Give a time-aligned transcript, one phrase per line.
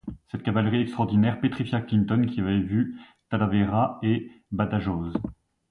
[0.31, 2.97] Cette cavalerie extraordinaire pétrifia Clinton qui avait vu
[3.29, 5.13] Talavera et Badajoz.